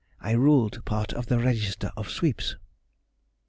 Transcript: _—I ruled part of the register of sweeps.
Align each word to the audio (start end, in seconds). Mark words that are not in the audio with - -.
_—I 0.23 0.31
ruled 0.33 0.83
part 0.83 1.13
of 1.13 1.27
the 1.27 1.37
register 1.37 1.91
of 1.95 2.09
sweeps. 2.09 2.55